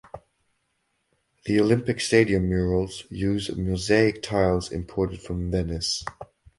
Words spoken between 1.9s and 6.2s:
Stadium murals use mosaic tiles imported from Venice.